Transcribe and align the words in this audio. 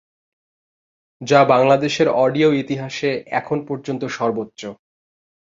যা 1.21 1.39
বাংলাদেশের 1.43 2.07
অডিও 2.17 2.49
ইতিহাসে 2.53 3.09
এখন 3.31 3.57
পর্যন্ত 3.67 4.01
সর্বোচ্চ। 4.17 4.61